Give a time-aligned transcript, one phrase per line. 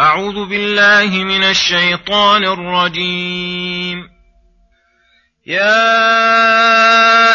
[0.00, 4.08] أعوذ بالله من الشيطان الرجيم.
[5.46, 5.84] يا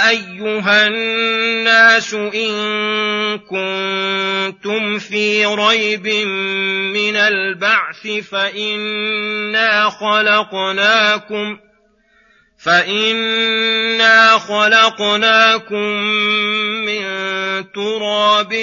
[0.09, 2.53] أيها الناس إن
[3.39, 6.07] كنتم في ريب
[6.95, 11.57] من البعث فإنا خلقناكم
[12.63, 15.87] فإنا خلقناكم
[16.85, 17.03] من
[17.61, 18.53] تراب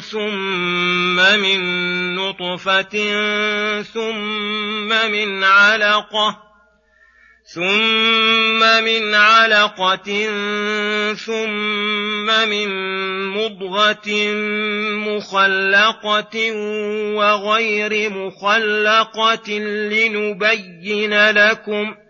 [0.00, 1.60] ثم من
[2.14, 2.94] نطفة
[3.82, 6.50] ثم من علقة
[7.54, 10.26] ثم من علقة
[11.14, 12.68] ثم من
[13.28, 14.10] مضغة
[15.08, 16.52] مخلقة
[17.14, 19.50] وغير مخلقة
[19.90, 22.09] لنبين لكم ۖ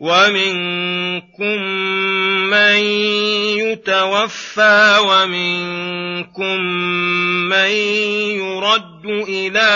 [0.00, 1.62] ومنكم
[2.50, 2.76] من
[3.58, 6.60] يتوفى ومنكم
[7.48, 7.70] من
[8.38, 9.68] يرد إلى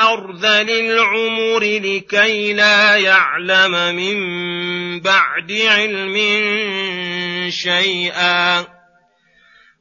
[0.00, 4.16] أرذل العمر لكي لا يعلم من
[5.00, 6.16] بعد علم
[7.50, 8.76] شيئا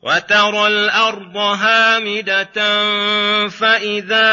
[0.05, 2.53] وترى الأرض هامدة
[3.49, 4.31] فإذا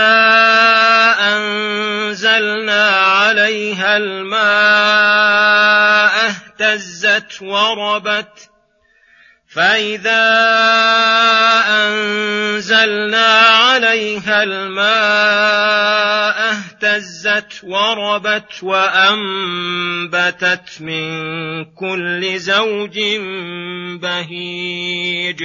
[1.21, 2.72] أنزلنا
[3.33, 4.43] عليها الماء
[6.29, 8.49] اهتزت وربت.
[9.55, 10.25] فإذا
[11.69, 14.93] أنزلنا عليها الماء
[16.53, 19.21] اهتزت وربت وأنبتت
[20.81, 22.99] من كل زوج
[24.01, 25.43] بهيج.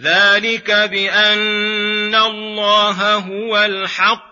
[0.00, 4.31] ذلك بأن الله هو الحق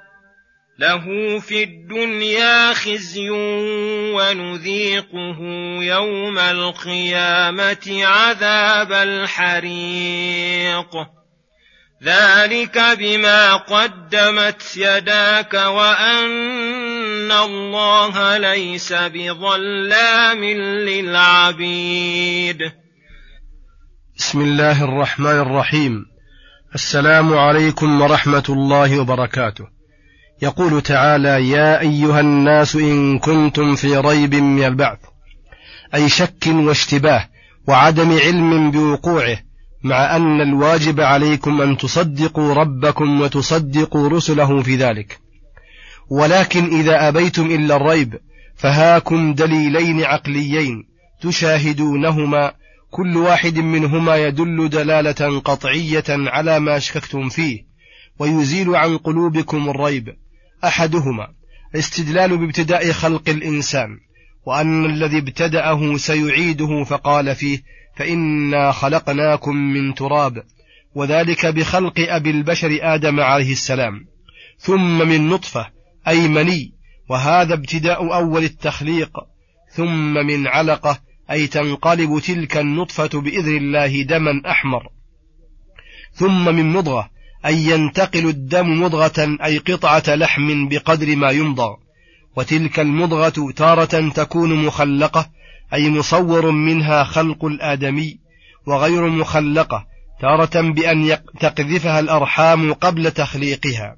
[0.79, 3.29] له في الدنيا خزي
[4.15, 5.39] ونذيقه
[5.83, 10.89] يوم القيامة عذاب الحريق.
[12.03, 20.43] ذلك بما قدمت يداك وأن الله ليس بظلام
[20.89, 22.57] للعبيد.
[24.17, 26.05] بسم الله الرحمن الرحيم.
[26.75, 29.80] السلام عليكم ورحمة الله وبركاته.
[30.41, 34.99] يقول تعالى يا أيها الناس إن كنتم في ريب من البعث
[35.95, 37.29] أي شك واشتباه
[37.67, 39.37] وعدم علم بوقوعه
[39.83, 45.19] مع أن الواجب عليكم أن تصدقوا ربكم وتصدقوا رسله في ذلك.
[46.09, 48.19] ولكن إذا أبيتم إلا الريب
[48.55, 50.83] فهاكم دليلين عقليين
[51.21, 52.51] تشاهدونهما
[52.91, 57.65] كل واحد منهما يدل دلالة قطعية على ما شككتم فيه
[58.19, 60.15] ويزيل عن قلوبكم الريب.
[60.63, 61.27] أحدهما
[61.75, 63.89] الاستدلال بابتداء خلق الإنسان
[64.45, 67.63] وأن الذي ابتدأه سيعيده فقال فيه
[67.95, 70.43] فإنا خلقناكم من تراب
[70.95, 74.05] وذلك بخلق أبي البشر آدم عليه السلام
[74.57, 75.69] ثم من نطفة
[76.07, 76.73] أي مني
[77.09, 79.11] وهذا ابتداء أول التخليق
[79.71, 84.87] ثم من علقة أي تنقلب تلك النطفة بإذن الله دما أحمر
[86.13, 87.09] ثم من مضغة
[87.45, 91.75] أن ينتقل الدم مضغة أي قطعة لحم بقدر ما يمضغ
[92.35, 95.29] وتلك المضغة تارة تكون مخلقة
[95.73, 98.19] أي مصور منها خلق الآدمي
[98.67, 99.85] وغير مخلقة
[100.21, 103.95] تارة بأن تقذفها الأرحام قبل تخليقها.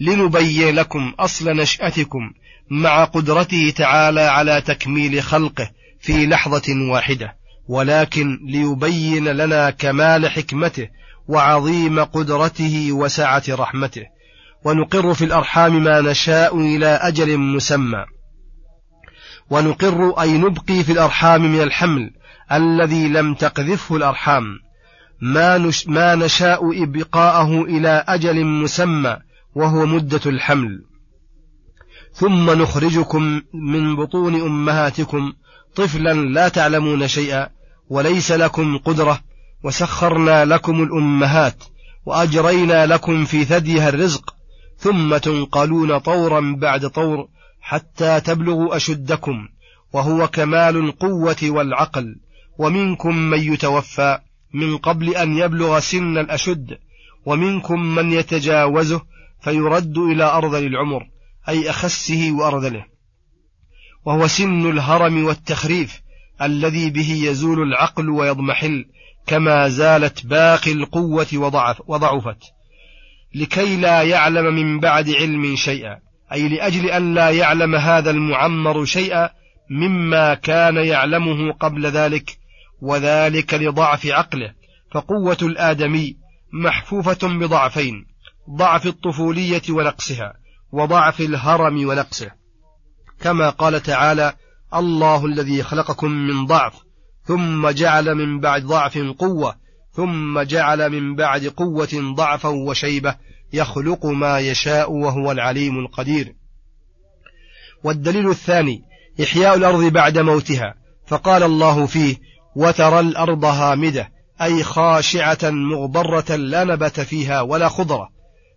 [0.00, 2.32] لنبين لكم أصل نشأتكم
[2.70, 5.70] مع قدرته تعالى على تكميل خلقه
[6.00, 7.36] في لحظة واحدة.
[7.68, 10.88] ولكن ليبين لنا كمال حكمته
[11.30, 14.04] وعظيم قدرته وسعة رحمته.
[14.64, 18.04] ونقر في الأرحام ما نشاء إلى أجل مسمى.
[19.50, 22.10] ونقر أي نبقي في الأرحام من الحمل
[22.52, 24.44] الذي لم تقذفه الأرحام.
[25.20, 29.16] ما, نش ما نشاء إبقاءه إلى أجل مسمى
[29.54, 30.84] وهو مدة الحمل.
[32.12, 35.32] ثم نخرجكم من بطون أمهاتكم
[35.76, 37.48] طفلا لا تعلمون شيئا
[37.88, 39.20] وليس لكم قدرة
[39.62, 41.64] وسخرنا لكم الأمهات
[42.06, 44.34] وأجرينا لكم في ثديها الرزق
[44.78, 47.28] ثم تنقلون طورا بعد طور
[47.60, 49.48] حتى تبلغوا أشدكم
[49.92, 52.16] وهو كمال القوة والعقل
[52.58, 54.18] ومنكم من يتوفى
[54.54, 56.78] من قبل أن يبلغ سن الأشد
[57.26, 59.02] ومنكم من يتجاوزه
[59.40, 61.06] فيرد إلى أرذل العمر
[61.48, 62.86] أي أخسه وأرذله
[64.04, 66.00] وهو سن الهرم والتخريف
[66.42, 68.84] الذي به يزول العقل ويضمحل
[69.30, 72.42] كما زالت باقي القوة وضعف وضعفت.
[73.34, 75.98] لكي لا يعلم من بعد علم شيئا.
[76.32, 79.30] أي لأجل أن لا يعلم هذا المعمر شيئا
[79.70, 82.38] مما كان يعلمه قبل ذلك
[82.82, 84.52] وذلك لضعف عقله.
[84.92, 86.16] فقوة الآدمي
[86.52, 88.06] محفوفة بضعفين
[88.56, 90.32] ضعف الطفولية ونقصها
[90.72, 92.30] وضعف الهرم ونقصه.
[93.20, 94.32] كما قال تعالى
[94.74, 96.89] الله الذي خلقكم من ضعف
[97.30, 99.54] ثم جعل من بعد ضعف قوة
[99.92, 103.16] ثم جعل من بعد قوة ضعفا وشيبة
[103.52, 106.34] يخلق ما يشاء وهو العليم القدير.
[107.84, 108.82] والدليل الثاني
[109.22, 110.74] إحياء الأرض بعد موتها
[111.06, 112.16] فقال الله فيه
[112.56, 114.10] وترى الأرض هامدة
[114.42, 118.08] أي خاشعة مغبرة لا نبت فيها ولا خضرة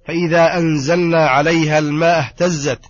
[0.08, 2.81] فإذا أنزلنا عليها الماء اهتزت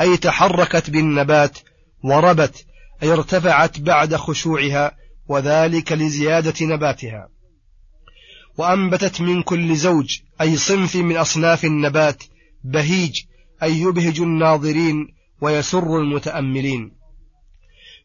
[0.00, 1.58] أي تحركت بالنبات
[2.04, 2.64] وربت
[3.02, 4.99] أي ارتفعت بعد خشوعها
[5.30, 7.28] وذلك لزيادة نباتها.
[8.58, 12.22] وأنبتت من كل زوج أي صنف من أصناف النبات
[12.64, 13.20] بهيج
[13.62, 15.08] أي يبهج الناظرين
[15.40, 16.92] ويسر المتأملين.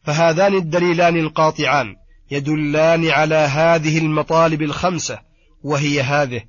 [0.04, 1.96] فهذان الدليلان القاطعان
[2.32, 5.20] يدلان على هذه المطالب الخمسة
[5.64, 6.42] وهي هذه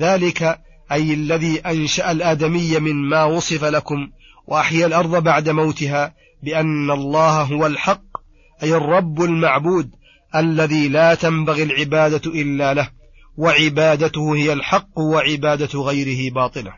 [0.00, 0.60] ذلك
[0.92, 4.10] أي الذي أنشأ الآدمي من ما وصف لكم
[4.46, 8.02] وأحيا الأرض بعد موتها بأن الله هو الحق
[8.62, 9.90] أي الرب المعبود
[10.36, 12.88] الذي لا تنبغي العبادة إلا له
[13.36, 16.72] وعبادته هي الحق وعبادة غيره باطلة.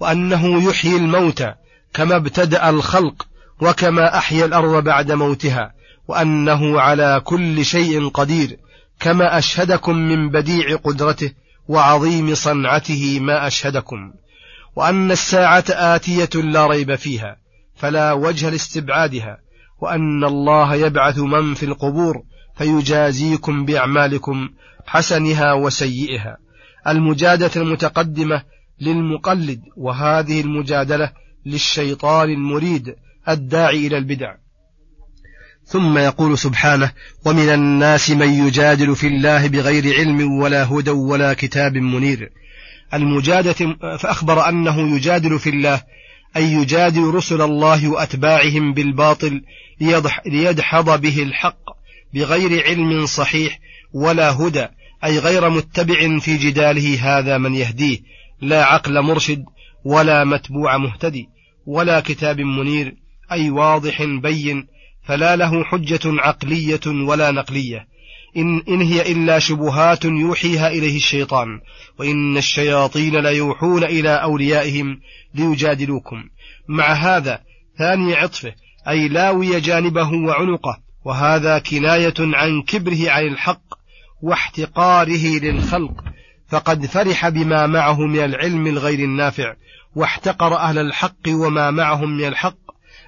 [0.00, 1.54] وأنه يحيي الموتى
[1.94, 3.26] كما ابتدأ الخلق
[3.60, 5.74] وكما أحيا الأرض بعد موتها
[6.08, 8.58] وأنه على كل شيء قدير
[9.00, 11.32] كما أشهدكم من بديع قدرته
[11.68, 14.12] وعظيم صنعته ما أشهدكم.
[14.76, 17.36] وأن الساعة آتية لا ريب فيها
[17.76, 19.45] فلا وجه لاستبعادها.
[19.78, 22.22] وأن الله يبعث من في القبور
[22.56, 24.48] فيجازيكم بأعمالكم
[24.86, 26.36] حسنها وسيئها.
[26.88, 28.42] المجادلة المتقدمة
[28.80, 31.12] للمقلد وهذه المجادلة
[31.46, 32.94] للشيطان المريد
[33.28, 34.34] الداعي إلى البدع.
[35.64, 36.92] ثم يقول سبحانه
[37.26, 42.30] ومن الناس من يجادل في الله بغير علم ولا هدى ولا كتاب منير.
[42.94, 45.82] المجادة فأخبر أنه يجادل في الله
[46.36, 49.42] أي يجادل رسل الله وأتباعهم بالباطل
[50.26, 51.76] ليدحض به الحق
[52.14, 53.58] بغير علم صحيح
[53.92, 54.66] ولا هدى
[55.04, 57.98] أي غير متبع في جداله هذا من يهديه
[58.40, 59.44] لا عقل مرشد
[59.84, 61.28] ولا متبوع مهتدي
[61.66, 62.94] ولا كتاب منير
[63.32, 64.66] أي واضح بين
[65.06, 67.86] فلا له حجة عقلية ولا نقلية.
[68.36, 71.60] إن, إن هي إلا شبهات يوحيها إليه الشيطان
[71.98, 75.00] وإن الشياطين ليوحون إلى أوليائهم
[75.34, 76.24] ليجادلوكم.
[76.68, 77.40] مع هذا
[77.78, 78.52] ثاني عطفه
[78.88, 83.62] أي لاوي جانبه وعنقه وهذا كناية عن كبره عن الحق
[84.22, 86.04] واحتقاره للخلق
[86.48, 89.54] فقد فرح بما معه من العلم الغير النافع
[89.94, 92.58] واحتقر أهل الحق وما معهم من الحق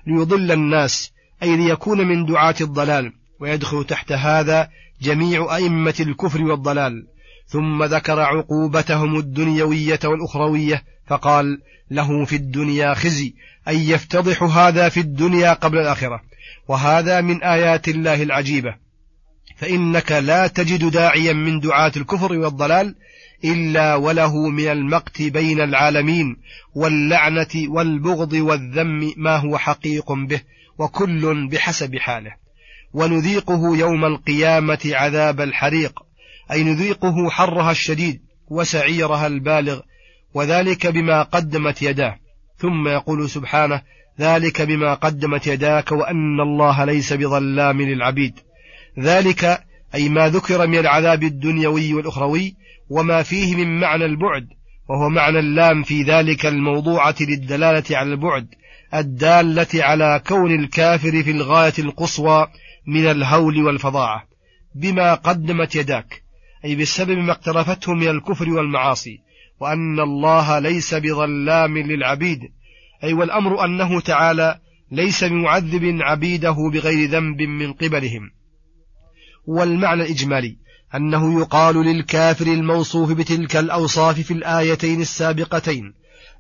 [0.06, 1.12] ليضل الناس
[1.42, 4.68] أي ليكون من دعاة الضلال ويدخل تحت هذا
[5.02, 7.06] جميع أئمة الكفر والضلال.
[7.48, 13.34] ثم ذكر عقوبتهم الدنيوية والأخروية فقال له في الدنيا خزي
[13.68, 16.22] أي يفتضح هذا في الدنيا قبل الآخرة
[16.68, 18.74] وهذا من آيات الله العجيبة.
[19.56, 22.94] فإنك لا تجد داعيا من دعاة الكفر والضلال
[23.44, 26.36] إلا وله من المقت بين العالمين
[26.74, 30.40] واللعنة والبغض والذم ما هو حقيق به
[30.78, 32.32] وكل بحسب حاله.
[32.92, 36.07] ونذيقه يوم القيامة عذاب الحريق.
[36.52, 39.80] أي نذيقه حرها الشديد وسعيرها البالغ
[40.34, 42.18] وذلك بما قدمت يداه.
[42.56, 43.82] ثم يقول سبحانه
[44.20, 48.38] ذلك بما قدمت يداك وأن الله ليس بظلام للعبيد.
[48.98, 49.64] ذلك
[49.94, 52.56] أي ما ذكر من العذاب الدنيوي والأخروي
[52.90, 54.48] وما فيه من معنى البعد
[54.88, 58.46] وهو معنى اللام في ذلك الموضوعة للدلالة على البعد
[58.94, 62.46] الدالة على كون الكافر في الغاية القصوى
[62.86, 64.24] من الهول والفظاعة.
[64.74, 66.22] بما قدمت يداك.
[66.64, 69.18] أي بسبب ما اقترفته من الكفر والمعاصي
[69.60, 72.40] وأن الله ليس بظلام للعبيد.
[73.04, 74.58] أي والأمر أنه تعالى
[74.92, 78.30] ليس بمعذب عبيده بغير ذنب من قبلهم.
[79.46, 80.56] والمعنى الإجمالي
[80.94, 85.94] أنه يقال للكافر الموصوف بتلك الأوصاف في الآيتين السابقتين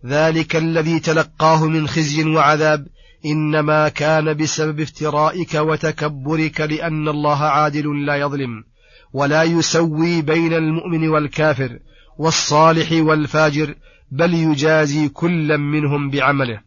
[0.06, 2.86] ذلك الذي تلقاه من خزي وعذاب
[3.26, 8.64] إنما كان بسبب افترائك وتكبرك لأن الله عادل لا يظلم.
[9.12, 11.78] ولا يسوي بين المؤمن والكافر
[12.18, 13.74] والصالح والفاجر
[14.10, 16.60] بل يجازي كلا منهم بعمله.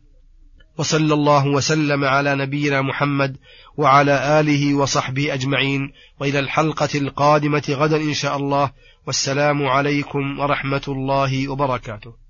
[0.77, 3.37] وصلى الله وسلم على نبينا محمد
[3.77, 5.91] وعلى آله وصحبه أجمعين.
[6.19, 8.71] وإلى الحلقة القادمة غدا إن شاء الله.
[9.07, 12.20] والسلام عليكم ورحمة الله وبركاته.